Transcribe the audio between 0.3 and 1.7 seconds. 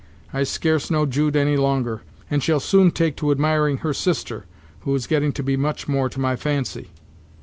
I scarce know Jude any